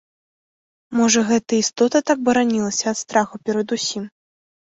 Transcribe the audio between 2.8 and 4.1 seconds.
ад страху перад усім.